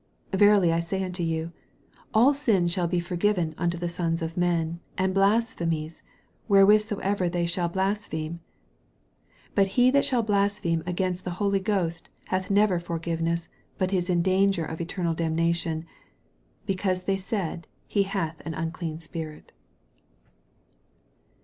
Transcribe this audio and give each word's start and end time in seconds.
28 0.31 0.39
Verily 0.39 0.73
I 0.73 0.79
say 0.79 0.99
nnto 1.01 1.23
you, 1.27 1.51
All 2.11 2.33
sins 2.33 2.71
shall 2.71 2.87
be 2.87 2.99
forgiven 2.99 3.53
unto 3.55 3.77
the 3.77 3.87
sons 3.87 4.23
of 4.23 4.35
men, 4.35 4.79
and 4.97 5.13
blasphemies 5.13 6.01
wherewith 6.47 6.81
soever 6.81 7.29
they 7.29 7.45
shall 7.45 7.67
blaspheme: 7.69 8.39
29 9.53 9.53
But 9.53 9.67
ho 9.75 9.91
that 9.91 10.03
shall 10.03 10.23
blaspheme 10.23 10.81
against 10.87 11.23
the 11.23 11.37
Holy 11.37 11.59
Ghost 11.59 12.09
hath 12.29 12.49
never 12.49 12.79
forgiveness, 12.79 13.47
but 13.77 13.93
is 13.93 14.09
in 14.09 14.23
danger 14.23 14.65
of 14.65 14.81
eternal 14.81 15.13
damnation: 15.13 15.81
80 16.63 16.65
Because 16.65 17.03
they 17.03 17.17
said, 17.17 17.67
He 17.87 18.01
hath 18.01 18.41
an 18.43 18.55
unclean 18.55 18.97
spirit. 18.97 19.51